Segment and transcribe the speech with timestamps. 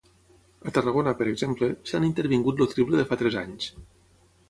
[0.69, 3.73] A Tarragona, per exemple, s'han intervingut el triple de fa tres anys.